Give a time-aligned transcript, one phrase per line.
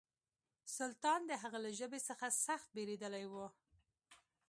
[0.77, 3.33] سلطان د هغه له ژبې څخه سخت بېرېدلی و.